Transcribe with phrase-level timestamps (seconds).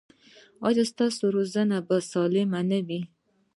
[0.67, 3.01] ایا ستاسو روزنه به سالمه نه وي؟